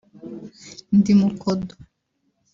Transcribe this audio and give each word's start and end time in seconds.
«Ndi 0.97 1.11
Mukodo» 1.19 1.71